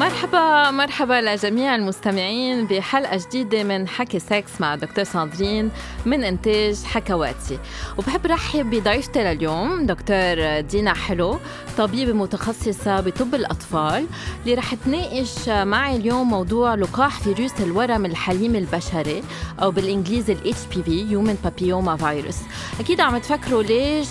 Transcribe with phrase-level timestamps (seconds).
[0.00, 5.70] مرحبا مرحبا لجميع المستمعين بحلقة جديدة من حكي سكس مع دكتور ساندرين
[6.06, 7.58] من إنتاج حكواتي.
[7.98, 11.38] وبحب رحب بضيفتي لليوم دكتور دينا حلو
[11.78, 14.06] طبيبة متخصصة بطب الأطفال
[14.42, 19.22] اللي رح تناقش معي اليوم موضوع لقاح فيروس الورم الحليمي البشري
[19.62, 22.36] أو بالإنجليزي ال HPV Human Papilloma Virus.
[22.80, 24.08] أكيد عم تفكروا ليش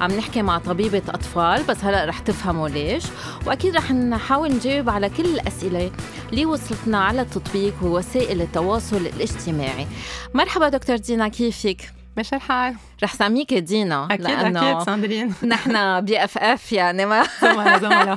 [0.00, 3.02] عم نحكي مع طبيبة أطفال بس هلأ رح تفهموا ليش.
[3.46, 5.90] وأكيد رح نحاول نجاوب على كل الأسئلة
[6.30, 9.86] اللي وصلتنا على التطبيق ووسائل التواصل الاجتماعي
[10.34, 12.76] مرحبا دكتور دينا كيفك؟ ماشي الحال.
[13.02, 14.08] رح سميك دينا.
[14.10, 15.34] أكيد أكيد ساندرين.
[15.42, 18.16] نحن BFF يعني ما زملاء زملاء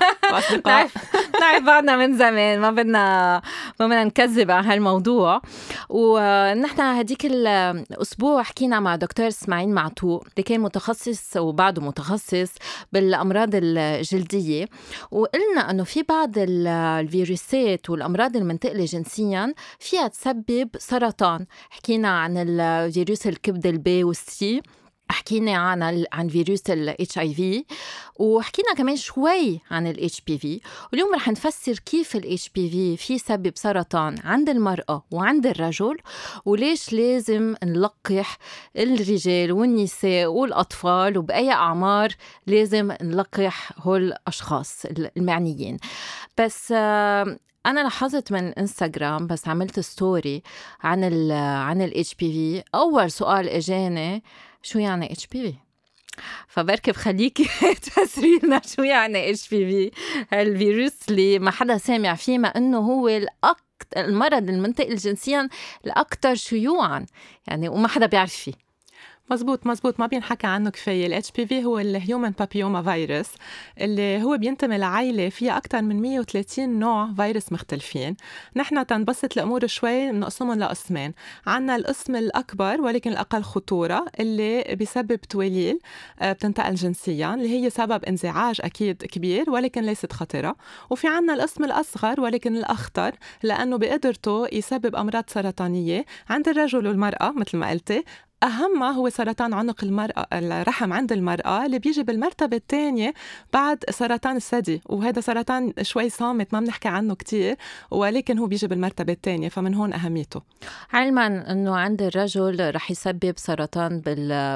[0.66, 0.98] نعرف
[1.42, 3.42] نعرف بعضنا من زمان ما بدنا
[3.80, 5.42] ما بدنا نكذب على هالموضوع.
[5.90, 12.52] ونحن هديك الأسبوع حكينا مع دكتور إسماعيل معتوق اللي كان متخصص وبعده متخصص
[12.94, 14.66] بالأمراض الجلدية.
[15.12, 21.46] وقلنا إنه في بعض الفيروسات والأمراض المنتقلة جنسيا فيها تسبب سرطان.
[21.70, 24.62] حكينا عن الفيروس الكبد ال B وال C
[25.10, 27.66] حكينا عن عن فيروس ال HIV
[28.20, 34.16] وحكينا كمان شوي عن ال HPV واليوم رح نفسر كيف ال HPV في سبب سرطان
[34.24, 35.98] عند المرأة وعند الرجل
[36.46, 38.38] وليش لازم نلقح
[38.78, 42.10] الرجال والنساء والأطفال وبأي أعمار
[42.48, 44.86] لازم نلقح هول الأشخاص
[45.18, 45.78] المعنيين.
[46.38, 46.74] بس
[47.66, 50.44] أنا لاحظت من إنستغرام بس عملت story
[50.84, 54.24] عن ال عن ال HPV أول سؤال إجاني
[54.62, 55.56] شو يعني HPV
[56.48, 57.44] فبركي خليكي
[57.84, 59.92] تفسري لنا شو يعني HPV
[60.32, 63.66] هالفيروس اللي ما حدا سامع فيه ما إنه هو الأكثر
[63.98, 65.50] المرض المنتقل جنسيا
[65.86, 67.06] الاكثر شيوعا.
[67.48, 68.65] يعني وما حدا بيعرف فيه.
[69.32, 71.08] مزبوط مزبوط ما بينحكى عنه كفاية.
[71.08, 73.28] ال HPV هو ال human papilloma virus
[73.82, 78.16] اللي هو بينتمي لعائلة فيها أكثر من 130 نوع فيروس مختلفين.
[78.56, 81.14] نحن تنبسط الأمور شوي بنقسمهم لقسمين.
[81.48, 85.80] عندنا القسم الأكبر ولكن الأقل خطورة اللي بيسبب تواليل
[86.20, 90.56] آه، بتنتقل جنسيا اللي هي سبب انزعاج أكيد كبير ولكن ليست خطره
[90.90, 93.12] وفي عندنا القسم الأصغر ولكن الأخطر
[93.44, 98.04] لأنه بقدرته يسبب أمراض سرطانية عند الرجل والمرأة مثل ما قلتي.
[98.44, 103.14] أهمها هو سرطان عنق المرأة الرحم عند المرأة اللي بيجي بالمرتبة الثانية
[103.54, 107.56] بعد سرطان الثدي وهذا سرطان شوي صامت ما بنحكي عنه كتير
[107.92, 110.42] ولكن هو بيجي بالمرتبة الثانية فمن هون أهميته
[110.94, 114.02] علما أنه عند الرجل رح يسبب سرطان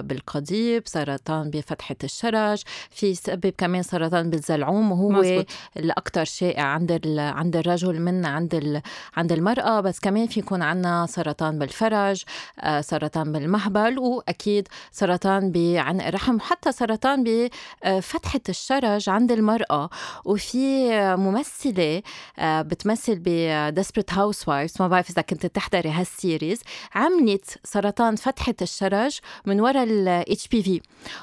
[0.02, 5.46] بالقضيب سرطان بفتحة الشرج في يسبب كمان سرطان بالزلعوم وهو مزبوط.
[5.78, 8.82] الأكثر شائع عند عند الرجل من عند
[9.18, 12.24] عند المرأة بس كمان في يكون عندنا سرطان بالفرج
[12.60, 19.90] آه، سرطان بالمهبل المهبل وأكيد سرطان بعنق الرحم وحتى سرطان بفتحة الشرج عند المرأة.
[20.26, 22.02] وفي ممثلة
[22.40, 26.62] آه، بتمثل ب Desperate Housewives ما بعرف إذا كنت تحضري هال series.
[26.96, 30.82] عملت سرطان فتحة الشرج من وراء ال HPV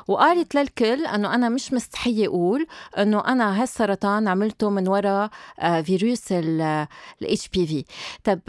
[0.08, 2.66] وقالت للكل إنه أنا مش مستحية أقول
[2.98, 5.30] إنه أنا هالسرطان عملته من وراء
[5.60, 7.84] آه، فيروس ال HPV
[8.24, 8.40] طب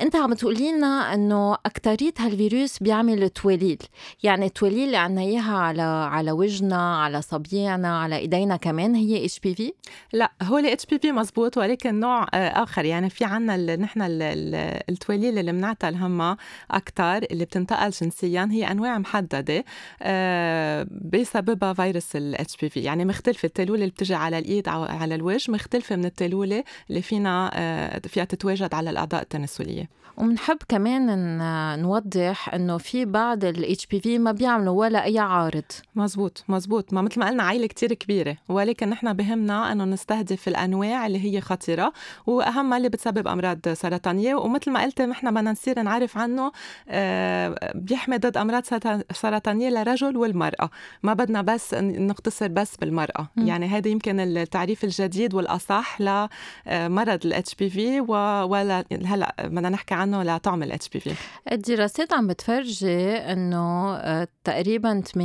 [0.00, 3.78] انت عم تقولي لنا انه أكترية هالفيروس بيعمل تواليل.
[4.22, 8.94] يعني التواليل اللي عنا إياها على على وجهنا على صبيعنا على إيدينا كمان.
[8.94, 9.72] هي HPV؟
[10.12, 12.84] لا هو ال HPV مزبوط ولكن نوع آه، آخر.
[12.84, 16.36] يعني في عنا نحن التواليل اللي بنعتل همها
[16.70, 19.64] أكثر اللي بتنتقل جنسيا هي أنواع محددة
[20.02, 22.80] آه، بسببها فيروس ال HPV.
[22.80, 27.50] يعني مختلفة التلولة اللي بتجي على الإيد أو على الوجه مختلفة من التلولة اللي فينا
[27.54, 29.89] آه، فيها تتواجد على الاعضاء التناسلية.
[30.16, 31.38] وبنحب كمان
[31.82, 35.64] نوضح إنه في بعض ال HPV ما بيعملوا ولا أي عارض.
[35.96, 36.92] مزبوط مزبوط.
[36.92, 41.40] ما مثل ما قلنا عائلة كتير كبيرة ولكن نحن بهمنا إنه نستهدف الأنواع اللي هي
[41.40, 41.92] خطيرة
[42.26, 44.34] واهمها اللي بتسبب أمراض سرطانية.
[44.34, 46.52] ومثل ما قلت نحن بدنا نصير نعرف عنه
[46.88, 48.62] آه، بيحمي ضد أمراض
[49.12, 50.70] سرطانية للرجل والمرأة.
[51.02, 53.28] ما بدنا بس نقتصر بس بالمرأة.
[53.36, 53.46] م.
[53.46, 60.62] يعني هذا يمكن التعريف الجديد والأصح لمرض ال HPV ولا هلأ بدنا نحكي عنه لطعم
[60.62, 61.14] ال HPV؟
[61.52, 65.16] الدراسات عم بتفرجي إنه آه، تقريبا 80%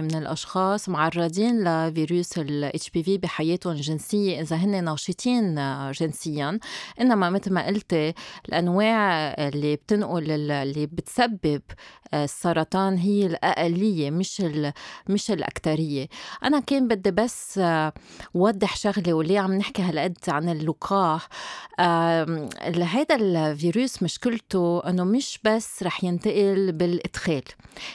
[0.00, 6.58] من الأشخاص معرضين لفيروس ال HPV بحياتهم الجنسية إذا هن ناشطين آه، جنسيا.
[7.00, 8.14] إنما مثل ما قلتي
[8.48, 11.62] الأنواع اللي بتنقل اللي بتسبب
[12.14, 14.42] السرطان هي الاقليه مش
[15.08, 16.08] مش الاكثريه
[16.44, 17.60] أنا كان بدي بس
[18.34, 21.28] وضح شغلة وليه عم نحكي هالقد عن اللقاح.
[22.94, 27.42] هذا الفيروس مشكلته إنه مش بس رح ينتقل بالإدخال.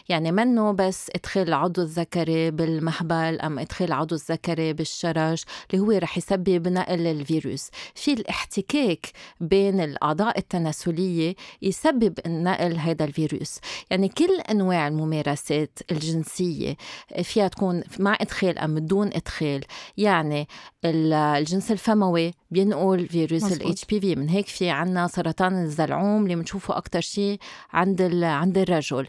[0.10, 5.44] يعني منه بس إدخال العضو الذكري بالمهبل أم إدخال العضو الذكري بالشرج
[5.74, 7.70] اللي هو رح يسبب نقل الفيروس.
[7.96, 9.08] في الاحتكاك
[9.42, 13.60] بين الأعضاء التناسلية يسبب نقل هذا الفيروس.
[13.90, 16.78] يعني كل أنواع الممارسات الجنسية
[17.24, 19.64] فيها تكون مع إدخال أم بدون إدخال.
[19.98, 20.48] يعني
[20.86, 26.78] الجنس الفموي بينقل فيروس الاتش بي في من هيك في عنا سرطان الزلعوم اللي بنشوفه
[26.78, 27.40] أكثر شيء
[27.74, 29.08] عند عند الرجل.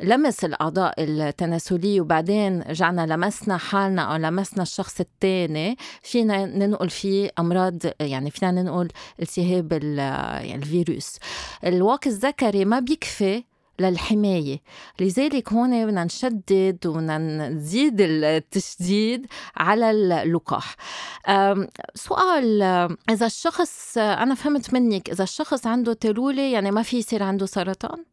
[0.00, 7.78] لمس الأعضاء التناسلية وبعدين رجعنا لمسنا حالنا أو لمسنا الشخص الثاني فينا ننقل فيه أمراض
[8.00, 8.88] يعني فينا ننقل
[9.22, 11.18] التهاب يعني الفيروس.
[11.64, 13.44] الواقي الذكري ما بيكفي
[13.80, 14.60] للحماية
[15.00, 19.26] لذلك هون بدنا نشدد وبدنا نزيد التشديد
[19.56, 20.76] على اللقاح
[21.94, 22.62] سؤال
[23.10, 28.04] إذا الشخص أنا فهمت منك إذا الشخص عنده تلولة يعني ما في يصير عنده سرطان؟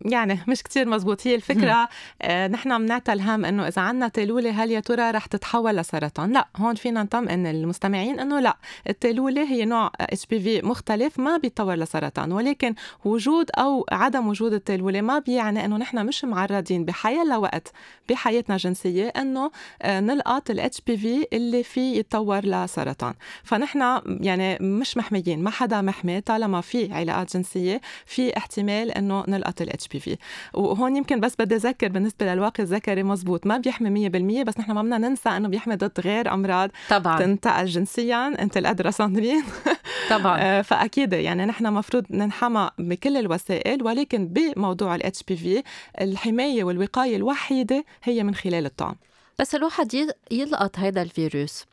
[0.00, 1.26] يعني مش كتير مزبوط.
[1.26, 1.88] هي الفكرة
[2.22, 6.48] آه، نحن بنعطل هم إنه إذا عنا تيلولة هل يا ترى رح تتحول لسرطان؟ لا
[6.56, 8.56] هون فينا نطمئن المستمعين إنه لا.
[8.88, 12.74] التيلولة هي نوع HPV مختلف ما بيتطور لسرطان ولكن
[13.04, 17.72] وجود أو عدم وجود التيلولة ما بيعني إنه نحن مش معرضين بحياة وقت
[18.08, 19.50] بحياتنا الجنسية إنه
[19.82, 23.14] آه، نلقط ال HPV اللي فيه يتطور لسرطان.
[23.44, 26.20] فنحن يعني مش محميين ما حدا محمي.
[26.20, 30.16] طالما في علاقات جنسية في احتمال إنه نلقط ال HPV
[30.54, 34.82] وهون يمكن بس بدي أذكر بالنسبة للواقي الذكري مزبوط ما بيحمي 100% بس نحن ما
[34.82, 37.18] بدنا ننسى إنه بيحمي ضد غير أمراض طبعا.
[37.18, 38.42] تنتقل جنسيا.
[38.42, 39.44] أنت الأدرى ساندرين
[40.10, 40.38] طبعا.
[40.40, 45.62] آه، فأكيد يعني نحن مفروض ننحمى بكل الوسائل ولكن بموضوع ال HPV
[46.00, 48.96] الحماية والوقاية الوحيدة هي من خلال الطعم.
[49.38, 49.94] بس الواحد
[50.30, 51.64] يلقط هذا الفيروس.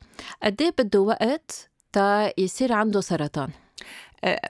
[0.43, 3.49] قد إيه بده وقت تا يصير عنده سرطان؟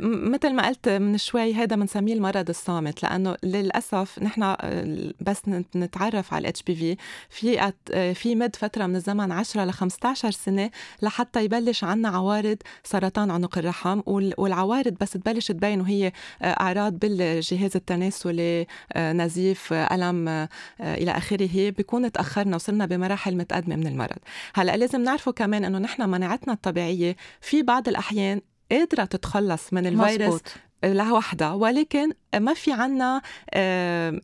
[0.01, 5.41] مثل ما قلت من شوي هذا بنسميه المرض الصامت لأنه للأسف نحن آه، بس
[5.75, 6.97] نتعرف على الاتش بي في
[7.29, 10.71] في آه، في مد فترة من الزمن 10 ل 15 سنة
[11.01, 16.11] لحتى يبلش عنا عوارض سرطان عنق الرحم والعوارض بس تبلش تبين وهي
[16.43, 18.67] أعراض بالجهاز التناسلي
[18.97, 20.47] نزيف ألم
[20.79, 24.17] إلى آخره بيكون تأخرنا وصلنا بمراحل متقدمة من المرض.
[24.55, 30.33] هلأ لازم نعرفه كمان إنه نحن مناعتنا الطبيعية في بعض الأحيان قادرة تتخلص من الفيروس
[30.33, 30.41] مزبوط.
[30.83, 33.21] لوحدها ولكن ما في عنا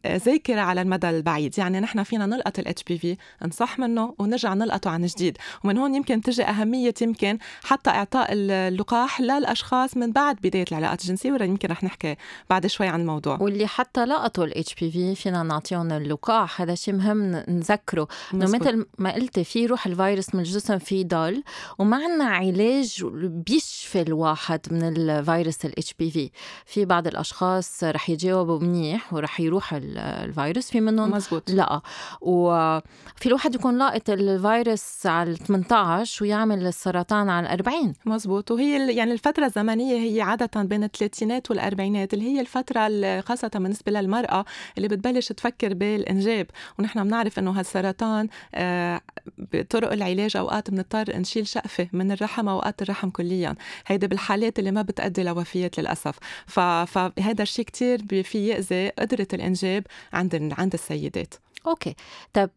[0.08, 1.60] ذاكرة على المدى البعيد.
[1.60, 5.38] يعني نحن فينا نلقط ال HPV نصح منه ونرجع نلقطه عن جديد.
[5.64, 11.32] ومن هون يمكن تجي أهمية يمكن حتى إعطاء اللقاح للأشخاص من بعد بداية العلاقات الجنسية
[11.32, 12.16] ولا يمكن رح نحكي
[12.50, 13.38] بعد شوي عن الموضوع.
[13.42, 18.08] واللي حتى لقطوا ال HPV فينا نعطيهم اللقاح هذا شيء مهم نذكره.
[18.34, 21.44] إنه مثل ما قلتي في روح الفيروس من الجسم في ضل
[21.80, 26.32] وما عنا علاج بيشفي الواحد من الفيروس الاتش بي في
[26.66, 31.50] في بعض الأشخاص رح يجاوبوا منيح ورح يروح الفيروس في منهم مزبوط.
[31.52, 31.82] لا.
[32.22, 38.52] وفي الواحد يكون لاقط الفيروس على 18 ويعمل السرطان على 40 مزبوط.
[38.52, 44.46] وهي يعني الفترة الزمنية هي عادة بين الثلاثينات والأربعينات اللي هي الفترة خاصة بالنسبة للمرأة
[44.78, 46.48] اللي بتبلش تفكر بالإنجاب.
[46.80, 49.02] ونحن بنعرف إنه هالسرطان آه،
[49.38, 53.56] بطرق العلاج أوقات بنضطر نشيل شقفة من الرحم أوقات الرحم كليا.
[53.88, 56.16] هيدا بالحالات اللي ما بتأدي لوفيات للأسف.
[56.48, 57.85] فهذا الشيء كتير
[58.24, 61.34] في يأذي قدرة الإنجاب عند عند السيدات
[61.68, 61.96] أوكي
[62.34, 62.50] طب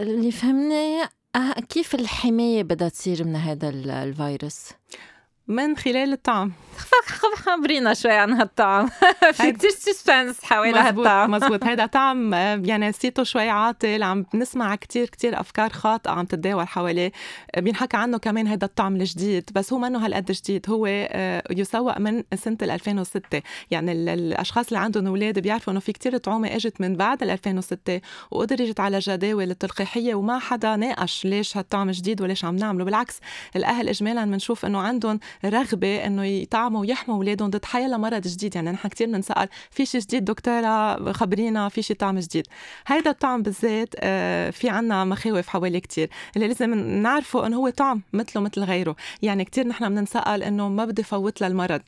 [0.00, 1.02] اللي فهمني
[1.36, 4.68] أه، كيف الحماية بدها تصير من هذا الفيروس؟
[5.48, 6.52] من خلال الطعم
[7.34, 8.88] خبرينا شوي عن هالطعم
[9.32, 11.64] في كتير suspense حوالي هالطعم مزبوط.
[11.68, 16.68] هيدا طعم آه، يعني صيتو شوي عاطل عم بنسمع كتير كتير أفكار خاطئة عم تتداول
[16.68, 17.12] حواليه.
[17.54, 20.66] آه، بينحكى عنه كمان هيدا الطعم الجديد بس هو منه هالقد جديد.
[20.70, 26.16] هو آه، يسوق من سنة 2006 يعني الأشخاص اللي عندهم أولاد بيعرفوا إنه في كتير
[26.16, 32.20] طعومة إجت من بعد 2006 وادرجت على جداول التلقيح وما حدا ناقش ليش هالطعم جديد
[32.22, 32.84] وليش عم نعمله.
[32.84, 33.20] بالعكس
[33.56, 38.54] الأهل اجمالا بنشوف إنه عندهم رغبة إنه يطعموا ويحموا أولادهم ضد حيلا مرض جديد.
[38.54, 42.46] يعني نحن كثير بنسال في شيء جديد دكتورة خبرينا في شيء طعم جديد.
[42.86, 48.02] هيدا الطعم بالذات آه، في عنا مخاوف حواليه كثير اللي لازم نعرفه إنه هو طعم
[48.12, 48.96] مثله مثل غيره.
[49.22, 51.82] يعني كثير نحن بنسال إنه ما بدي فوت للمرض.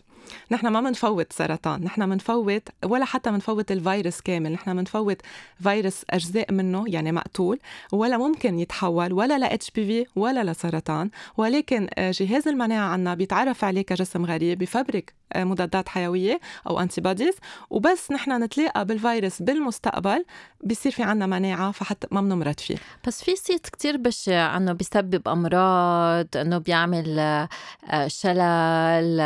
[0.50, 5.22] نحن ما بنفوت سرطان نحن بنفوت ولا حتى بنفوت الفيروس كامل نحن بنفوت
[5.62, 7.58] فيروس أجزاء منه يعني مقتول
[7.92, 13.82] ولا ممكن يتحول ولا ل HPV ولا لسرطان ولكن آه، جهاز المناعة عنا بيتعرف عليه
[13.82, 17.34] كجسم غريب بفبرك مضادات حيوية أو antibodies
[17.70, 20.24] وبس نحن نتلاقى بالفيروس بالمستقبل
[20.64, 22.76] بصير في عنا مناعة فحتى ما بنمرض فيه.
[23.06, 29.20] بس في صيت كتير بشع إنه بيسبب أمراض إنه بيعمل آه، شلل.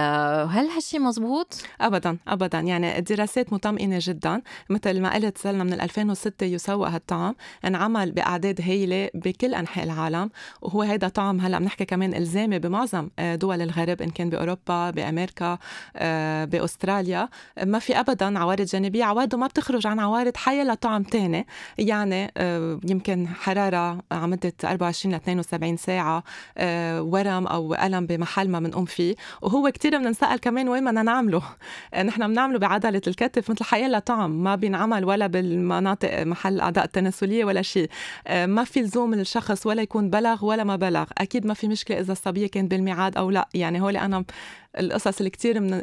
[0.50, 2.60] هل هالشي مزبوط؟ ابدا ابدا.
[2.60, 4.42] يعني الدراسات مطمئنة جدا.
[4.70, 7.34] مثل ما قلت صرنا من 2006 يسوق هالطعم.
[7.64, 10.30] انعمل بأعداد هائله بكل أنحاء العالم.
[10.62, 15.52] وهو هيدا طعم هلأ بنحكي كمان إلزامي بمعظم آه، دول الغرب إن كان بأوروبا بأمريكا.
[15.52, 15.58] آه،
[16.44, 17.28] بأستراليا.
[17.64, 19.04] ما في ابدا عوارض جانبية.
[19.04, 21.46] عوارضه ما بتخرج عن عوارض حيه لطعم تاني.
[21.78, 26.22] يعني آه، يمكن حرارة عمدة 24 ل 72 ساعة
[27.00, 29.14] ورم أو ألم بمحل ما بنقوم فيه.
[29.42, 31.42] وهو كثير بنسال كمان وين بدنا نعمله.
[32.04, 34.30] نحن بنعمله بعضله الكتف مثل حيلا طعم.
[34.30, 37.90] ما بينعمل ولا بالمناطق محل الاعضاء التناسليه ولا شيء.
[38.30, 41.04] ما في لزوم الشخص ولا يكون بلغ ولا ما بلغ.
[41.18, 43.48] أكيد ما في مشكلة إذا الصبية كانت بالميعاد أو لا.
[43.54, 44.24] يعني هول أنا
[44.78, 45.74] القصص اللي كثير من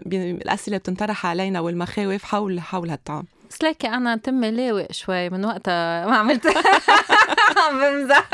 [0.42, 6.06] الأسئلة بتنطرح علينا والمخاوف حول حول هالطعم بس ليكي أنا تمي لاوق شوي من وقتها
[6.08, 6.48] ما عملت
[7.68, 8.30] عم بمزح.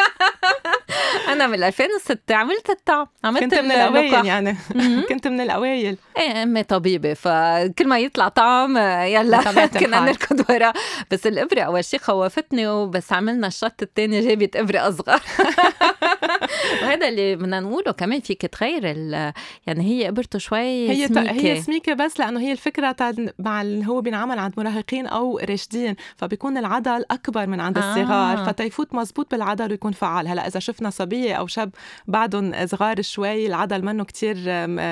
[1.27, 3.07] أنا من 2006 عملت الطعم.
[3.23, 4.57] عملت كنت من الأوائل يعني.
[5.09, 5.97] كنت من الأوائل.
[6.17, 10.73] إيه أمي طبيبة فكل ما يطلع طعم يلا كنا نركض وراه
[11.11, 15.21] بس الإبرة أول شيء خوفتني وبس عملنا الشط الثاني جابت إبرة أصغر
[16.81, 19.33] وهذا اللي بدنا نقوله كمان فيك تغير يعني
[19.67, 21.31] هي إبرته شوي هي سميكة.
[21.31, 22.95] هي سميكة بس لأنه هي الفكرة
[23.39, 28.43] مع اللي هو بينعمل عند مراهقين أو راشدين فبيكون العضل أكبر من عند الصغار آه.
[28.43, 31.71] فتيفوت مزبوط بالعضل ويكون فعال هلأ إذا شفنا صبية أو شاب
[32.07, 34.35] بعدهم صغار شوي العضل منه كتير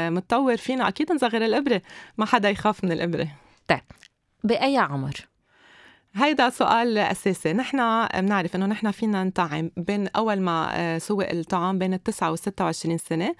[0.10, 1.82] متطور فينا أكيد نصغر الإبرة؟
[2.18, 3.28] ما حدا يخاف من الإبرة.
[3.68, 3.82] طيب
[4.44, 5.31] بأي عمر؟
[6.16, 7.54] هيدا سؤال أساسي.
[7.54, 12.66] نحن بنعرف إنه نحن فينا نطعم بين أول ما آه، سوق الطعام بين التسعة وستة
[12.66, 13.36] وعشرين سنة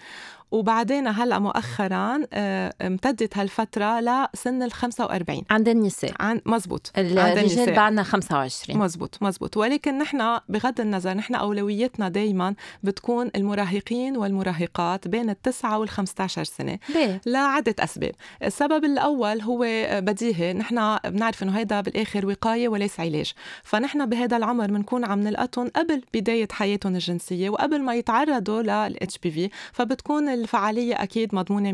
[0.52, 6.92] وبعدين هلأ مؤخرا آه، امتدت هالفترة لسن ال 45 عند النساء عن مزبوط.
[6.98, 9.58] عند الرجال بعدنا 25 مزبوط مزبوط.
[9.58, 16.80] ولكن نحن بغض النظر نحن أولويتنا دائما بتكون المراهقين والمراهقات بين التسعة وال 15 سنة.
[16.96, 18.12] ليه؟ لعدة أسباب.
[18.44, 20.54] السبب الأول هو بديهي.
[20.54, 23.34] نحن بنعرف إنه هيدا بالآخر وقاية وليس علاج.
[23.64, 29.32] فنحن بهذا العمر بنكون عم نلقطهم قبل بداية حياتهم الجنسية وقبل ما يتعرضوا للاتش بي
[29.32, 31.72] في فبتكون الفعالية أكيد مضمونة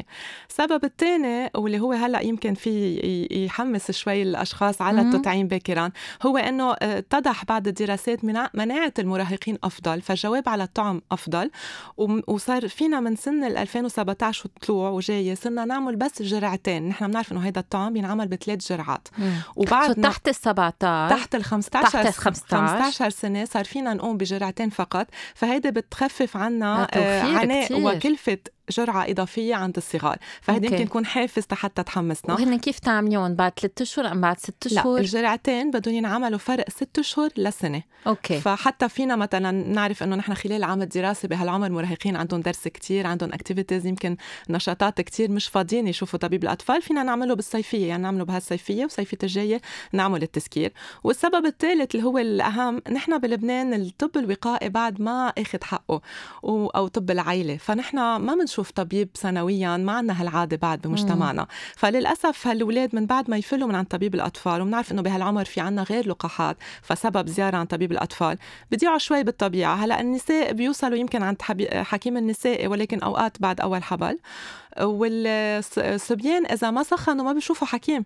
[0.00, 0.02] 100%
[0.50, 5.90] السبب الثاني واللي هو هلأ يمكن في يحمس شوي الأشخاص على التطعيم باكرا
[6.22, 8.24] هو أنه آه، اتضح بعد الدراسات
[8.54, 11.50] مناعة المراهقين أفضل فالجواب على الطعم أفضل.
[12.28, 17.60] وصار فينا من سن 2017 وطلوع وجاية صرنا نعمل بس جرعتين نحن بنعرف أنه هيدا
[17.60, 19.08] الطعم ينعمل بثلاث جرعات.
[19.56, 24.16] وبعد تحت ال 17 تحت ال 15 تحت ال 15 15 سنة صار فينا نقوم
[24.16, 27.66] بجرعتين فقط فهيدا بتخفف عنا آه، عناء
[27.98, 28.38] كلفة
[28.70, 30.16] جرعة إضافية عند الصغار.
[30.40, 32.34] فهذا يمكن يكون حافز حتى تحمسنا.
[32.34, 36.70] وهن كيف تعملون بعد ثلاثة أشهر؟ أم بعد ست أشهر؟ لا الجرعتين بدهم ينعملوا فرق
[36.70, 37.82] ست أشهر لسنة.
[38.06, 38.40] Okay.
[38.40, 43.32] فحتى فينا مثلا نعرف إنه نحن خلال عام الدراسي بهالعمر مراهقين عندهم درس كتير عندهم
[43.32, 44.16] activities يمكن
[44.48, 46.82] نشاطات كتير مش فاضيين يشوفوا طبيب الأطفال.
[46.82, 49.60] فينا نعمله بالصيفية يعني نعمله بهالصيفية وصيفية الجاية
[49.92, 50.72] نعمل التسكير
[51.04, 56.00] والسبب الثالث اللي هو الأهم نحن بلبنان الطب الوقائي بعد ما أخذ حقه
[56.44, 61.42] أو طب العائلة فنحن ما بنشوف طبيب سنويا ما عندنا هالعادة بعد بمجتمعنا.
[61.42, 61.48] مم.
[61.76, 65.82] فللأسف هالولاد من بعد ما يفلوا من عند طبيب الأطفال وبنعرف إنه بهالعمر في عنا
[65.82, 68.38] غير لقاحات فسبب زيارة عند طبيب الأطفال.
[68.70, 69.74] بضيعوا شوي بالطبيعة.
[69.74, 74.18] هلأ النساء بيوصلوا يمكن عند حكيم النساء ولكن أوقات بعد أول حبل.
[74.80, 78.04] والصبيان إذا ما سخنوا ما بيشوفوا حكيم.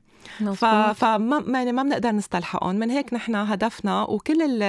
[0.95, 2.77] فما يعني ما بنقدر نستلحقهم.
[2.77, 4.63] من هيك نحن هدفنا وكل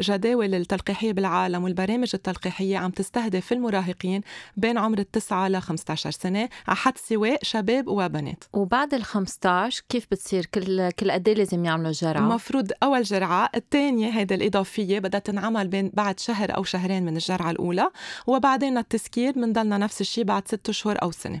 [0.00, 4.20] الجداول التلقيحية بالعالم والبرامج التلقيحية عم تستهدف المراهقين
[4.56, 8.44] بين عمر التسعة ل 15 سنة على حد سواء شباب وبنات.
[8.52, 13.50] وبعد ال 15 كيف بتصير كل كل قد إيه لازم يعملوا جرعة؟ المفروض أول جرعة
[13.54, 17.90] الثانية هيدا الإضافية بدها تنعمل بين بعد شهر أو شهرين من الجرعة الأولى
[18.26, 21.40] وبعدين التسكير بنضلنا نفس الشيء بعد ست اشهر أو سنة.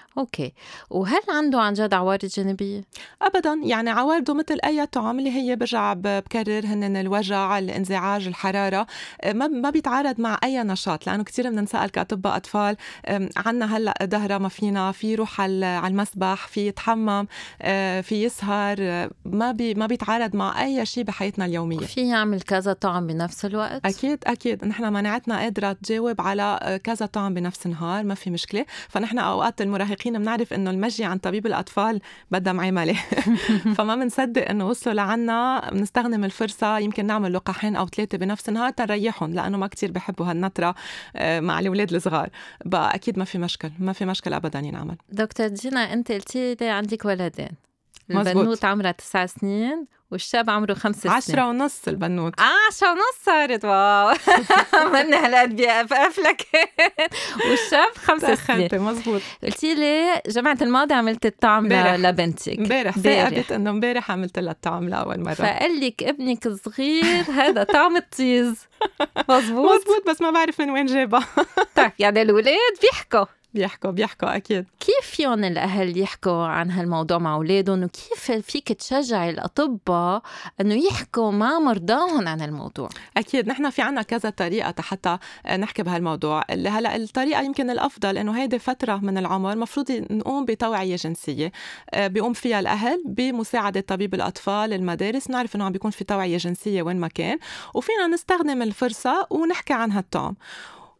[0.17, 0.53] okay.
[0.89, 2.83] وهل عنده عن جد عوارض جانبية؟
[3.21, 3.61] ابدا.
[3.63, 8.87] يعني عوارضه مثل أي طعم اللي هي برجع بكرر هن الوجع الانزعاج الحرارة
[9.25, 12.77] ما ما بيتعارض مع أي نشاط لأنه كثير بنسال كأطباء أطفال
[13.37, 17.27] عنا هلأ ظهره ما فينا في يروح على المسبح في يتحمم
[17.61, 21.77] آه، في يسهر ما بي ما بيتعارض مع أي شيء بحياتنا اليومية.
[21.79, 24.65] في يعمل كذا طعم بنفس الوقت؟ أكيد أكيد.
[24.65, 28.65] نحن مناعتنا قادرة تجاوب على كذا طعم بنفس النهار ما في مشكلة.
[28.89, 31.99] فنحن أوقات المراهقين المحققين بنعرف إنه المجي عن طبيب الأطفال
[32.31, 32.93] بدها معاملة.
[33.77, 39.33] فما بنصدق إنه وصلوا لعنا بنستخدم الفرصة يمكن نعمل لقاحين أو ثلاثة بنفس النهار تنريحهم
[39.33, 40.75] لأنه ما كتير بحبوا هالنطرة
[41.15, 42.29] آه، مع الأولاد الصغار.
[42.65, 44.95] بقى أكيد ما في مشكل ما في مشكل ابدا ينعمل.
[45.09, 47.70] دكتور جينا أنت قلتي لي عندك ولدين.
[48.17, 51.15] البنوت عمرها تسع سنين والشاب عمره خمس سنين.
[51.15, 52.39] عشرة ونص البنوت.
[52.39, 54.15] آه عشرة ونص صارت واو.
[54.93, 56.47] من هالقد بيقف لك
[57.49, 58.69] والشاب خمس سنين.
[58.73, 62.57] مزبوط قلتي لي جمعة الماضي عملت الطعم لبنتك.
[62.57, 62.99] امبارح.
[62.99, 65.33] ثاقبت إنه امبارح عملت لها الطعم لأول مرة.
[65.33, 68.67] فقال لك ابنك الصغير هذا طعم الطيز
[69.29, 71.27] مزبوط مزبوط بس ما بعرف من وين جابها
[71.75, 73.25] طيب يعني الولاد بيحكوا.
[73.53, 74.65] بيحكوا بيحكوا أكيد.
[74.79, 80.21] كيف فيهم الأهل يحكوا عن هالموضوع مع أولادهم؟ وكيف فيك تشجعي الأطباء
[80.61, 85.17] إنه يحكوا مع مرضاهم عن الموضوع أكيد نحن في عنا كذا طريقة حتى
[85.57, 86.43] نحكي بهالموضوع.
[86.49, 91.51] هلا الطريقة يمكن الأفضل إنه هيدي فترة من العمر مفروض نقوم بتوعية جنسية.
[91.93, 96.81] آه، بيقوم فيها الأهل بمساعدة طبيب الأطفال المدارس نعرف إنه عم بيكون في توعية جنسية
[96.83, 97.37] وين ما كان.
[97.73, 100.35] وفينا نستخدم الفرصة ونحكي عن هالطعم.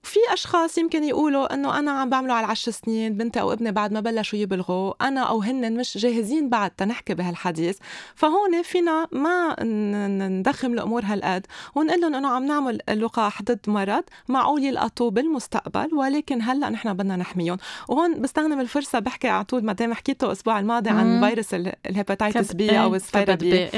[0.04, 3.94] في أشخاص يمكن يقولوا إنه أنا عم بعمله على العشر سنين بنتي أو ابني بعد
[3.94, 7.78] ما بلشوا يبلغوا أنا أو هن مش جاهزين بعد تنحكي بهالحديث.
[8.16, 9.64] فهون فينا ما
[10.28, 16.42] نضخم الأمور هالقد ونقول لهم إنه عم نعمل لقاح ضد مرض معقول يلقطوه بالمستقبل ولكن
[16.42, 17.58] هلأ نحن بدنا نحميهم.
[17.90, 22.54] وهون بستخدم الفرصة بحكي على طول ما دام حكيته الأسبوع الماضي عن فيروس ال hepatitis
[22.54, 23.70] B أو الصفيرة B.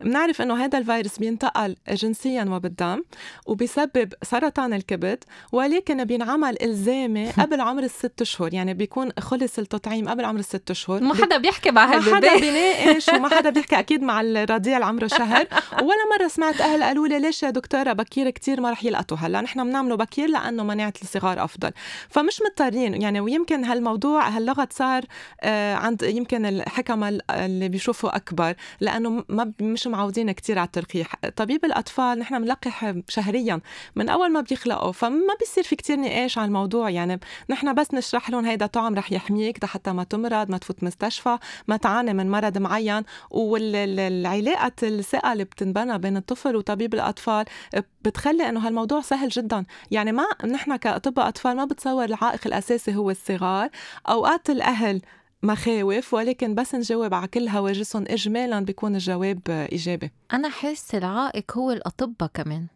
[0.00, 3.02] بنعرف إنه هذا الفيروس بينتقل جنسيا وبالدم
[3.46, 5.24] وبيسبب سرطان الكبد
[5.64, 11.00] ولكن بينعمل الزامي قبل عمر الست اشهر يعني بيكون خلص التطعيم قبل عمر الست اشهر
[11.00, 14.86] ما حدا بيحكي مع هالبيبي ما حدا بيناقش وما حدا بيحكي أكيد مع الرضيع اللي
[14.86, 15.46] عمره شهر.
[15.72, 19.40] ولا مرة سمعت أهل قالوا لي ليش يا دكتورة بكير كتير ما رح يلقطوا؟ هلأ
[19.40, 21.70] نحن بنعمله بكير لأنه مناعة الصغار أفضل.
[22.08, 25.02] فمش مضطرين يعني ويمكن هالموضوع هاللغط صار
[25.40, 31.64] آه عند يمكن الحكمة اللي بيشوفوا أكبر لأنه ما مش معودين كتير على التلقيح طبيب
[31.64, 33.60] الأطفال نحن بنلقح شهريا
[33.96, 36.90] من أول ما بيخلقوا فما بيصير في كتير نقاش على الموضوع.
[36.90, 41.38] يعني نحن بس نشرح لهم هيدا طعم رح يحميك حتى ما تمرض ما تفوت مستشفى
[41.68, 43.02] ما تعاني من مرض معين.
[43.30, 47.44] والعلاقة الثقة اللي بتنبنى بين الطفل وطبيب الأطفال
[48.04, 49.64] بتخلي إنه هالموضوع سهل جدا.
[49.90, 53.68] يعني ما نحن كاطباء أطفال ما بتصور العائق الأساسي هو الصغار.
[54.08, 55.00] أوقات الأهل
[55.42, 60.10] مخاوف ولكن بس نجاوب على كل هواجسهم اجمالا بيكون الجواب إيجابي.
[60.32, 62.66] أنا حاسة العائق هو الأطباء كمان.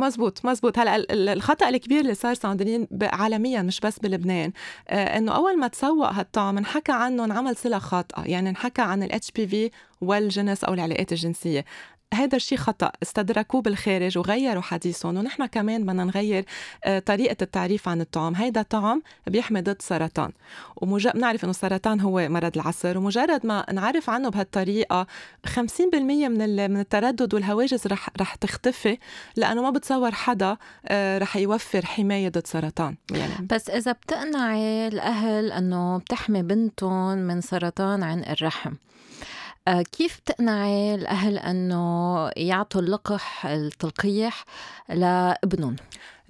[0.00, 4.52] مزبوط مزبوط هلأ الخطأ الكبير اللي صار ساندرين عالميا مش بس بلبنان
[4.88, 8.22] آه إنه أول ما تسوق هالطعم انحكى عنه انعمل صلة خاطئة.
[8.24, 11.64] يعني انحكى عن الاتش بي في والجنس أو العلاقات الجنسية.
[12.14, 12.92] هذا الشيء خطأ.
[13.02, 15.16] استدركوه بالخارج وغيروا حديثهم.
[15.16, 16.44] ونحن كمان بدنا نغير
[16.84, 18.34] آه، طريقة التعريف عن الطعم.
[18.34, 20.32] هيدا طعم بيحمي ضد سرطان
[20.76, 22.98] ومجرد بنعرف إنه السرطان هو مرض العصر.
[22.98, 25.06] ومجرد ما نعرف عنه بهالطريقة
[25.46, 25.94] 50%
[26.28, 28.98] من من التردد والهواجس رح رح تختفي
[29.36, 32.96] لأنه ما بتصور حدا آه، رح يوفر حماية ضد سرطان.
[33.10, 38.72] يعني بس إذا بتقنعي الأهل أنه بتحمي بنتهم من سرطان عن الرحم
[39.68, 44.44] كيف تقنعي الأهل أنه يعطوا اللقح التلقيح
[44.88, 45.76] لابنهم؟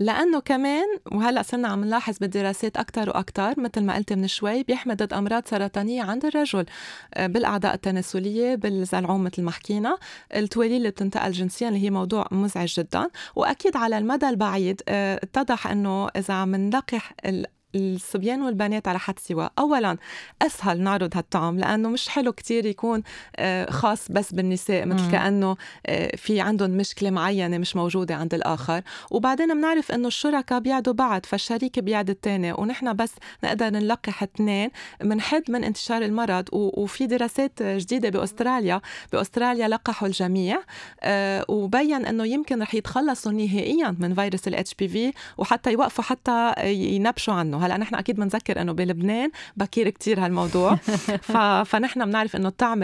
[0.01, 4.95] لأنه كمان وهلأ صرنا عم نلاحظ بالدراسات أكثر وأكثر مثل ما قلت من شوي بيحمي
[4.95, 6.67] ضد أمراض سرطانية عند الرجل
[7.15, 9.99] آه، بالأعضاء التناسلية بالزلعوم مثل ما حكينا
[10.37, 15.67] التواليل اللي بتنتقل جنسيا اللي هي موضوع مزعج جدا وأكيد على المدى البعيد آه، اتضح
[15.67, 17.13] أنه إذا عم نلقح
[17.75, 19.97] الصبيان والبنات على حد سواء أولا
[20.43, 23.03] أسهل نعرض هالطعم لأنه مش حلو كتير يكون
[23.37, 25.11] آه، خاص بس بالنساء مثل مم.
[25.11, 25.57] كأنه
[25.87, 28.83] آه، في عندهم مشكلة معينة مش موجودة عند الآخر.
[29.11, 33.13] وبعدين بنعرف أنه الشركاء بيعدوا بعض فالشريك بيعد الثاني ونحن بس
[33.45, 36.49] نقدر نلقح اثنين بنحد من انتشار المرض.
[36.53, 38.81] وفي دراسات جديدة بأستراليا
[39.13, 40.59] بأستراليا لقحوا الجميع
[41.03, 47.35] آه، وبين أنه يمكن رح يتخلصوا نهائيا من فيروس ال HPV وحتى يوقفوا حتى ينبشوا
[47.35, 47.60] عنه.
[47.61, 50.75] هلا نحن أكيد بنذكر إنه بلبنان بكير كتير هالموضوع.
[51.31, 51.37] ف...
[51.71, 52.83] فنحن بنعرف إنه الطعم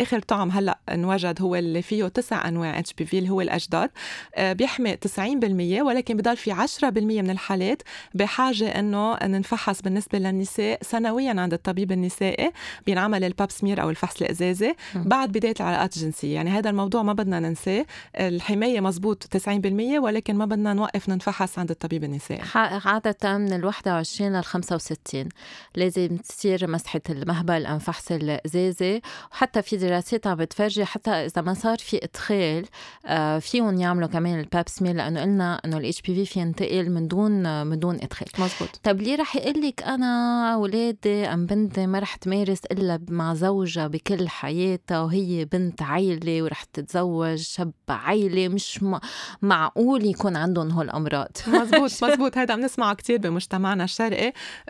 [0.00, 3.90] آخر طعم هلأ انوجد هو اللي فيه تسع أنواع HPV اللي هو الأجدد
[4.34, 5.00] آه، بيحمي 90%
[5.80, 6.84] ولكن بضل في 10%
[7.22, 7.82] من الحالات
[8.14, 12.52] بحاجة إنه ننفحص بالنسبة للنساء سنويا عند الطبيب النسائي
[12.86, 16.34] بينعمل الباب سمير أو الفحص الازازي بعد بداية العلاقات الجنسية.
[16.34, 17.86] يعني هذا الموضوع ما بدنا ننساه.
[18.16, 19.48] الحماية مزبوط 90%
[19.98, 22.42] ولكن ما بدنا نوقف ننفحص عند الطبيب النسائي.
[22.54, 25.28] عادة من ال 21 20 لل 65
[25.74, 29.00] لازم تصير مسحة المهبل أم فحص الإزازة
[29.32, 32.66] وحتى في دراسات عم بتفرجي حتى إذا ما صار في إدخال
[33.06, 37.08] آه فيهم يعملوا كمان الباب سمير لأنه قلنا إنه الاتش بي في في ينتقل من
[37.08, 38.28] دون من دون إدخال.
[38.38, 43.34] مزبوط طب ليه رح يقول لك أنا أولادي أم بنتي ما رح تمارس إلا مع
[43.34, 48.84] زوجها بكل حياتها وهي بنت عيلة ورح تتزوج شاب عيلة؟ مش
[49.42, 54.05] معقول يكون عندهم هالأمراض مزبوط مزبوط هذا بنسمعه كثير بمجتمعنا الشرقي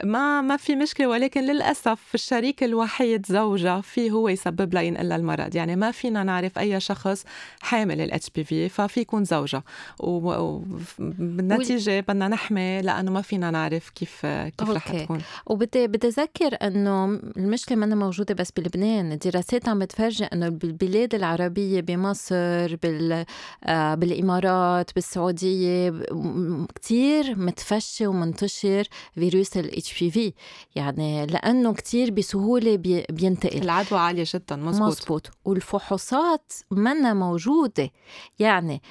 [0.04, 5.56] ما ما في مشكلة ولكن للأسف الشريك الوحيد زوجها في هو يسبب لها ينقل المرض.
[5.56, 7.24] يعني ما فينا نعرف أي شخص
[7.60, 9.62] حامل ال HPV ففي يكون زوجها
[9.98, 15.20] وبالنتيجه بدنا نحمي لأنه ما فينا نعرف كيف كيف رح تكون.
[15.46, 17.04] وبدي بدي أذكر إنه
[17.36, 19.12] المشكلة ما موجودة بس بلبنان.
[19.12, 23.24] الدراسات عم بتفرجي إنه بالبلاد العربية بمصر بال
[23.64, 25.90] آه، بالإمارات بالسعودية
[26.74, 28.88] كتير متفشي ومنتشر
[29.30, 30.32] فيروس ال HPV
[30.74, 32.76] يعني لأنه كتير بسهولة
[33.10, 33.62] بينتقل.
[33.62, 34.88] العدوى عالية جدا مزبوط.
[34.88, 35.30] مزبوط.
[35.44, 37.90] والفحوصات منا موجودة.
[38.38, 38.82] يعني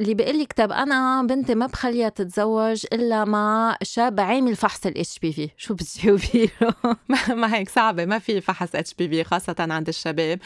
[0.00, 5.18] اللي بيقول لك طب أنا بنتي ما بخليها تتزوج إلا مع شاب عامل فحص ال
[5.18, 6.50] HPV شو بتجاوبي
[7.40, 10.38] ما هيك صعبة ما في فحص HPV خاصة عند الشباب.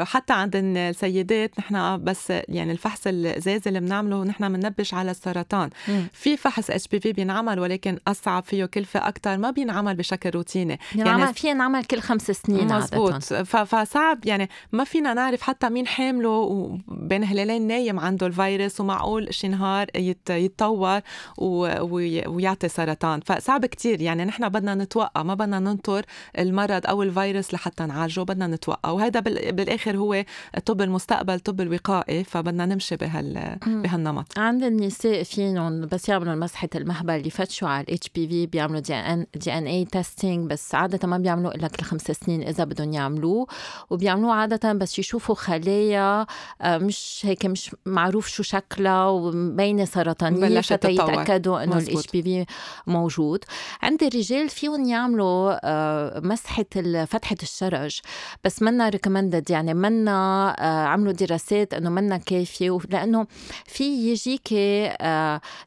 [0.00, 5.70] وحتى عند السيدات نحن بس يعني الفحص الأزازة اللي بنعمله نحن بننبش على السرطان.
[6.12, 10.78] في فحص HPV بينعمل ولكن أصعب فيه كلفه أكثر ما بينعمل بشكل روتيني.
[10.94, 16.28] يعني في ينعمل كل خمس سنين مزبوط فصعب يعني ما فينا نعرف حتى مين حامله
[16.28, 19.86] وبين هلالين نايم عنده الفيروس ومعقول شي نهار
[20.30, 21.00] يتطور
[21.38, 23.20] ويعطي سرطان.
[23.20, 24.00] فصعب كتير.
[24.02, 26.04] يعني نحن بدنا نتوقع ما بدنا ننطر
[26.38, 28.90] المرض أو الفيروس لحتى نعالجه بدنا نتوقع.
[28.90, 30.24] وهذا بالآخر هو
[30.66, 34.38] طب المستقبل طب الوقائي فبدنا نمشي بهال بهالنمط.
[34.38, 39.26] عند النساء فيهم بس يعملوا مسحة المهبل يفتشوا على الاتش بي في بيعملوا دي ان
[39.34, 43.46] دي ان اي تيستينج بس عادة ما بيعملوه إلا كل خمس سنين إذا بدهم يعملوه.
[43.90, 46.26] وبيعملوه عادة بس يشوفوا خلايا
[46.60, 52.46] آه، مش هيك مش معروف شو شكلها ومبينة سرطانية حتى يتاكدوا إنه ال HPV
[52.86, 53.44] موجود.
[53.82, 56.64] عند الرجال فيهم يعملوا آه، مسحة
[57.06, 58.00] فتحة الشرج.
[58.44, 63.26] بس منا recommended يعني منا آه، عملوا دراسات إنه منا كافية لأنه
[63.66, 64.48] في يجيك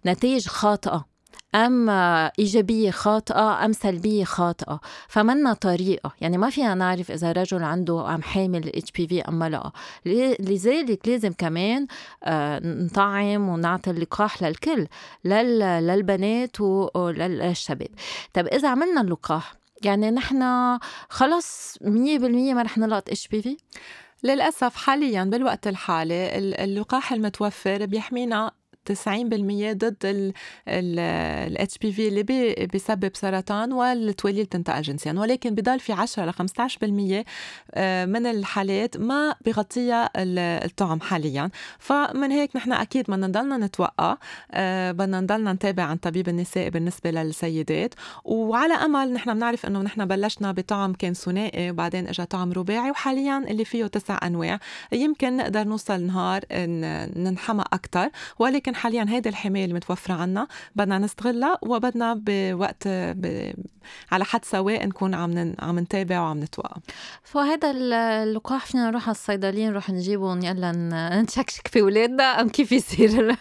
[0.05, 1.10] نتائج خاطئة.
[1.55, 1.89] أم
[2.39, 4.79] إيجابية خاطئة أم سلبية خاطئة.
[5.07, 6.11] فمنا طريقة.
[6.21, 9.71] يعني ما فينا نعرف إذا رجل عنده أم حامل HPV أم لا.
[10.39, 11.87] لذلك لازم كمان
[12.23, 14.87] آه، نطعم ونعطي اللقاح للكل
[15.25, 17.87] للبنات وللشباب
[18.33, 20.43] طب إذا عملنا اللقاح يعني نحن
[21.09, 23.57] خلص مية بالمية ما رح نلقط إتش بي في؟
[24.23, 28.51] للأسف حاليا بالوقت الحالي اللقاح المتوفر بيحمينا
[28.85, 30.33] 90% ضد
[30.67, 32.23] ال HPV اللي
[32.67, 35.13] بيسبب سرطان والتوليل تنتقل جنسيا.
[35.13, 37.25] ولكن بضل في 10 ل 15%
[37.73, 41.49] آه، من الحالات ما بغطيها الطعم حاليا.
[41.79, 44.17] فمن هيك نحن أكيد بدنا نضلنا نتوقع
[44.51, 47.93] آه، بدنا نضلنا نتابع عن طبيب النساء بالنسبة للسيدات.
[48.25, 53.37] وعلى أمل نحن بنعرف إنه نحن بلشنا بطعم كان ثنائي وبعدين اجى طعم رباعي وحاليا
[53.37, 54.59] اللي فيه تسع أنواع.
[54.91, 56.41] يمكن نقدر نوصل نهار
[57.17, 63.53] ننحمى أكثر ولكن ولكن حاليا هيدي الحماية اللي متوفرة عنا بدنا نستغلها وبدنا بوقت ب...
[64.11, 66.77] على حد سواء نكون عم عم نتابع وعم نتوقع.
[67.23, 70.71] فهذا اللقاح فينا نروح على الصيدلية نروح نجيبه يلا
[71.21, 73.09] نشكشك في اولادنا أم كيف يصير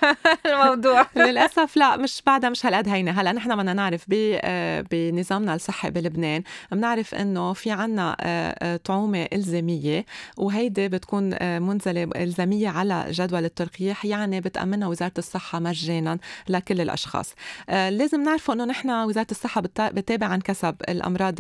[0.47, 1.07] الموضوع.
[1.17, 4.05] للأسف لا مش بعدها مش هالقد هينه هلأ نحن بدنا نعرف
[4.91, 10.05] بنظامنا الصحي بلبنان بنعرف إنه في عنا آه، آه، طعومة إلزامية
[10.37, 17.35] وهيدي بتكون آه، منزلة إلزامية على جدول التلقيح يعني بتأمنها وزارة الصحة مجانا لكل الأشخاص.
[17.69, 21.35] لازم نعرفوا إنه نحن وزارة الصحة بتتابع عن كسب الأمراض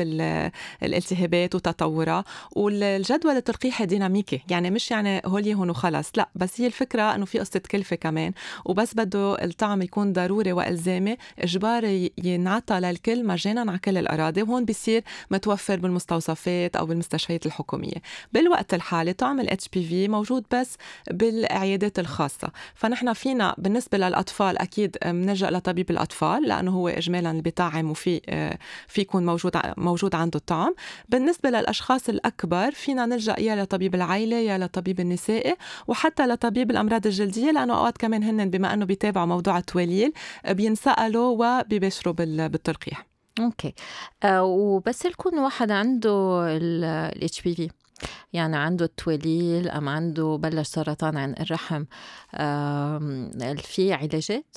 [0.83, 2.25] الالتهابات وتطورها
[2.57, 4.43] والجدول التلقيحي ديناميكي.
[4.51, 6.11] يعني مش يعني هولي هون وخلص.
[6.17, 8.33] لا بس هي الفكرة إنه في قصة كلفة كمان
[8.65, 15.05] وبس بده الطعم يكون ضروري وإلزامي اجباري ينعطى للكل مجانا على كل الأراضي وهون بيصير
[15.31, 18.03] متوفر بالمستوصفات أو بالمستشفيات الحكومية.
[18.33, 20.77] بالوقت الحالي طعم الاتش بي في موجود بس
[21.11, 22.51] بالعيادات الخاصة.
[22.75, 28.21] فنحن فينا بالنسبة للأطفال أكيد بنلجا لطبيب الأطفال لأنه هو اجمالا اللي بيطعم وفي
[28.89, 30.75] في يكون موجود موجود عنده الطعم.
[31.09, 35.57] بالنسبة للأشخاص الأكبر فينا نلجأ يا لطبيب العائله يا لطبيب النسائي
[35.89, 40.13] وحتى لطبيب الأمراض الجلدية لأنه أوقات كمان هن بما أنه بيتابعوا موضوع التوليل
[40.51, 43.07] بينسألوا وبيباشروا بالتلقيح.
[43.41, 43.75] okay.
[44.23, 47.69] آه وبس يكون واحد عنده ال HPV
[48.33, 51.85] يعني عنده التوليل أم عنده بلش سرطان عن الرحم
[53.57, 54.57] في علاجات؟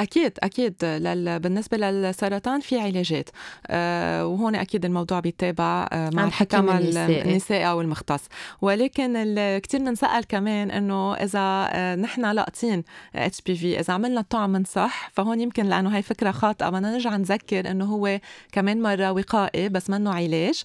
[0.00, 0.84] أكيد أكيد.
[0.84, 1.40] لل...
[1.40, 3.30] بالنسبة للسرطان في علاجات.
[3.66, 7.70] أه وهون أكيد الموضوع بيتابع آه، مع الحكم النسائي.
[7.70, 8.20] أو المختص.
[8.60, 9.12] ولكن
[9.58, 14.64] كثير بنسال كمان إنه إذا آه، نحن لاقطين اتش بي في إذا عملنا الطعم من
[14.64, 16.68] صح فهون يمكن لأنه هي فكرة خاطئة.
[16.68, 18.20] بدنا نرجع نذكر إنه هو
[18.52, 20.62] كمان مرة وقائي بس منه علاج.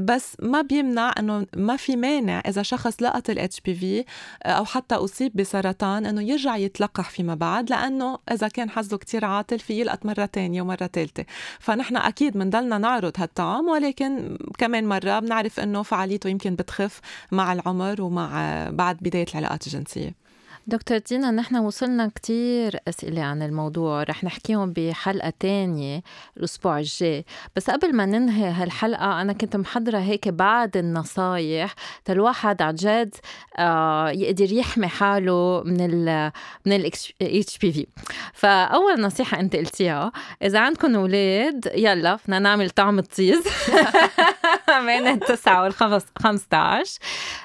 [0.00, 4.04] بس ما بيمنع إنه ما في مانع إذا شخص لقط الاتش بي في
[4.42, 7.70] أو حتى أصيب بسرطان إنه يرجع يتلقح فيما بعد.
[7.70, 11.24] لأنه إذا كان حظه كتير عاطل في يلقط مرة تانية ومرة ثالثة
[11.60, 17.00] فنحن أكيد بنضلنا نعرض هالطعم ولكن كمان مرة بنعرف إنه فعاليته يمكن بتخف
[17.32, 20.27] مع العمر ومع بعد بداية العلاقات الجنسية.
[20.68, 24.02] دكتور دينا نحن وصلنا كتير أسئلة عن الموضوع.
[24.02, 26.02] رح نحكيهم بحلقة تانية
[26.36, 27.24] الأسبوع الجاي.
[27.56, 31.74] بس قبل ما ننهي هالحلقة أنا كنت محضرة هيك بعد النصايح
[32.10, 33.14] الواحد عن جد
[33.58, 36.32] آه يقدر يحمي حاله من ال
[36.66, 36.86] من ال
[37.22, 37.86] HPV.
[38.34, 43.44] فأول نصيحة أنت قلتيها إذا عندكم أولاد يلا بدنا نعمل طعم الطيز
[44.86, 46.98] بين التسعة والخمس 15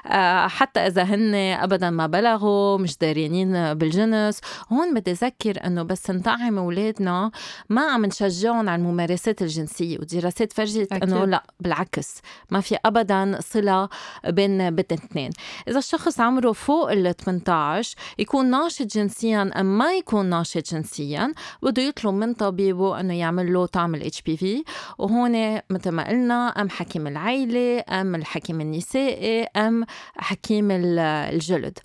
[0.06, 4.40] آه حتى إذا هن أبدا ما بلغوا مش داريانين بالجنس.
[4.72, 7.30] هون بدي أذكر إنه بس نطعم أولادنا
[7.68, 13.88] ما عم نشجعهم على الممارسات الجنسية ودراسات فرجت إنه لا بالعكس ما في أبدا صلة
[14.28, 15.30] بين بين الاثنين
[15.68, 21.82] إذا الشخص عمره فوق ال 18 يكون ناشط جنسيا أم ما يكون ناشط جنسيا بده
[21.82, 24.64] يطلب من طبيبه إنه يعمل له طعم الاتش بي في
[24.98, 29.84] وهون مثل ما قلنا أم حكيم العيلة أم الحكيم النسائي أم
[30.16, 31.78] حكيم الجلد.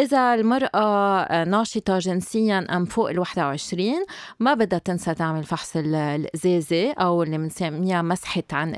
[0.00, 4.04] إذا المرأة ناشطة جنسيا أم فوق ال 21
[4.40, 8.74] ما بدها تنسى تعمل فحص الإزازة أو اللي بنسميها مسحة عن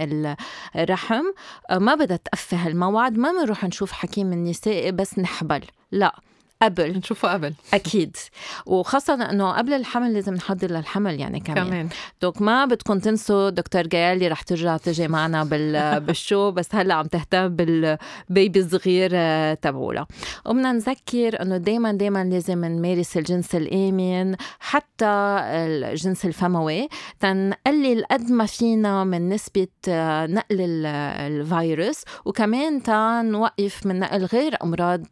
[0.77, 1.25] الرحم.
[1.73, 5.61] ما بدها تأفه الموعد ما بنروح نشوف حكيم النسائي بس نحبل
[5.93, 6.21] لا.
[6.63, 8.17] قبل نشوفه قبل أكيد.
[8.67, 11.67] وخاصة إنه قبل الحمل لازم نحضر للحمل يعني كمان.
[11.67, 11.89] كمان.
[12.23, 15.71] دوك ما بدكم تنسوا دكتور جايالي رح ترجع تجي معنا بال
[16.07, 20.07] بالشو بس هلا عم تهتم بالبيبي الصغير آه، تبعولا
[20.47, 25.07] وبدنا نذكر إنه دائما دائما لازم نمارس الجنس الآمن حتى
[25.51, 26.89] الجنس الفموي.
[27.21, 35.05] تنقلل قد ما فينا من نسبة آه، نقل الفيروس وكمان تنوقف من نقل غير أمراض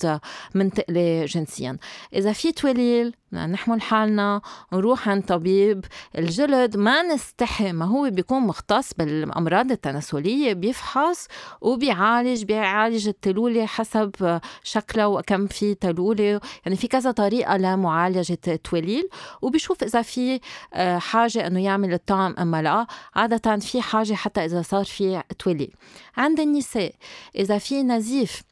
[0.55, 1.79] منتقله جنسيا.
[2.15, 4.41] إذا في توليل نحمل حالنا
[4.73, 5.85] نروح عند طبيب
[6.19, 11.27] الجلد ما نستحي ما هو بيكون مختص بالأمراض التناسلية بيفحص
[11.61, 16.41] وبيعالج بيعالج التلولة حسب شكلها وكم في تلولة.
[16.65, 19.09] يعني في كذا طريقة لمعالجة التوليل
[19.43, 20.41] وبيشوف إذا في
[20.75, 22.87] آه، حاجة إنه يعمل الطعم أما لا.
[23.15, 25.75] عادة في حاجة حتى إذا صار في توليل
[26.17, 26.95] عند النساء
[27.37, 28.43] إذا في نزيف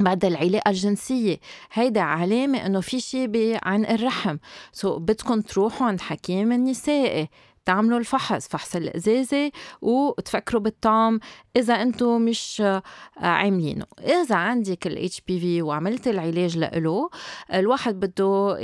[0.00, 1.36] بعد العلاقة الجنسية.
[1.72, 3.28] هيدا علامة إنه في شي
[3.62, 4.36] عن الرحم.
[4.72, 7.28] سو so بدكم تروحوا عند حكيم النسائي
[7.64, 9.50] تعملوا الفحص فحص الأزازة
[9.82, 11.20] وتفكروا بالطعم.
[11.56, 12.82] إذا أنتم مش آه،
[13.16, 13.84] عاملينه.
[14.00, 14.88] إذا عندك
[15.26, 17.10] HPV وعملت العلاج له
[17.54, 18.58] الواحد بده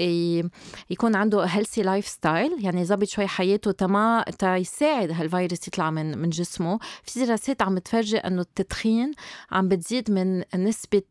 [0.90, 6.78] يكون عنده healthy lifestyle يعني يظبط شوي حياته تما يساعد هالفيروس يطلع من من جسمه.
[7.02, 9.12] في دراسات عم تفرجي إنه التدخين
[9.52, 11.02] عم بتزيد من نسبة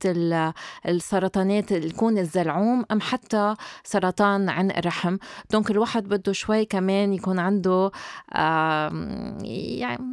[0.86, 5.18] السرطانات اللي يكون الزلعوم أم حتى سرطان عن الرحم.
[5.52, 7.92] دونك الواحد بده شوي كمان يكون عنده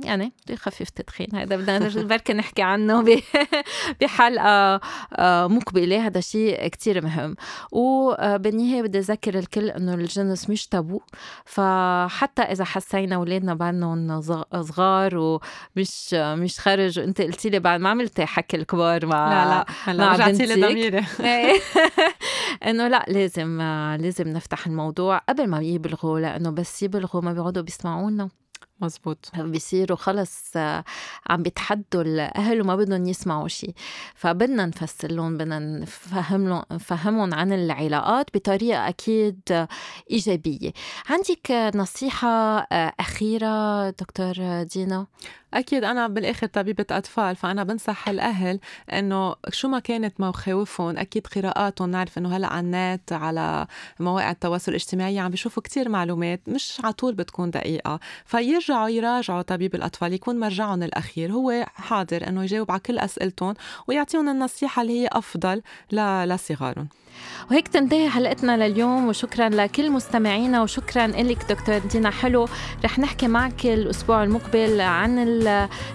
[0.04, 1.51] يعني يخفف التدخين هذا.
[1.56, 3.04] بدنا بركي نحكي عنه
[4.00, 4.80] بحلقة
[5.16, 6.06] آه، مقبلة.
[6.06, 7.36] هذا شيء كتير مهم.
[7.72, 11.00] وبالنهاية بدي أذكر الكل إنه الجنس مش تابو.
[11.44, 14.20] فحتى إذا حسينا أولادنا بعدهم
[14.62, 19.66] صغار ومش مش خرج وأنت قلتي لي بعد ما عملتي حكي الكبار مع لا لا
[19.84, 21.04] هلا رجعتي لي ضميري.
[22.66, 23.62] إنه لا لازم
[24.00, 28.28] لازم نفتح الموضوع قبل ما يبلغوا لأنه بس يبلغوا ما بيقعدوا بيسمعونا.
[28.82, 30.56] مزبوط بيصيروا خلص
[31.26, 33.74] عم بيتحدوا الأهل وما بدهم يسمعوا شيء
[34.14, 39.66] فبدنا نفسر لهم بدنا نفهم لهم نفهمهم عن العلاقات بطريقة أكيد
[40.10, 40.72] إيجابية.
[41.08, 42.58] عندك نصيحة
[43.00, 45.06] أخيرة دكتور دينا؟
[45.54, 48.60] أكيد أنا بالآخر طبيبة أطفال فأنا بنصح الأهل
[48.92, 53.66] إنه شو ما كانت مخاوفهم أكيد قراءاتهم نعرف إنه هلأ على النت على
[54.00, 58.00] مواقع التواصل الاجتماعي عم بيشوفوا كتير معلومات مش على طول بتكون دقيقة.
[58.24, 63.54] فيرجعوا يراجعوا طبيب الأطفال يكون مرجعهم الأخير هو حاضر إنه يجاوب على كل أسئلتهم
[63.86, 65.62] ويعطيهم النصيحة اللي هي أفضل
[65.92, 66.88] لصغارهم.
[67.50, 72.48] وهيك تنتهي حلقتنا لليوم وشكرا لكل مستمعينا وشكرا لك دكتور دينا حلو.
[72.84, 75.18] رح نحكي معك الأسبوع المقبل عن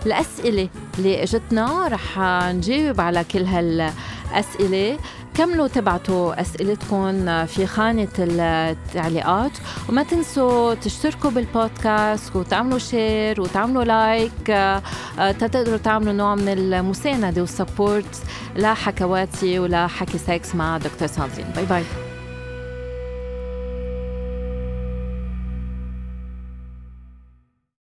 [0.06, 1.88] الأسئلة اللي إجتنا.
[1.88, 2.20] رح
[2.54, 4.98] نجاوب على كل هالأسئلة.
[5.38, 9.52] كملوا تبعتوا أسئلتكم في خانة التعليقات.
[9.90, 14.82] وما تنسوا تشتركوا بالبودكاست وتعملوا share وتعملوا like آه،
[15.18, 18.24] تقدروا تعملوا نوع من المساندة وال support
[18.56, 21.46] لحكواتي ولا حكي سكس مع دكتور ساندرين.
[21.56, 21.84] bye bye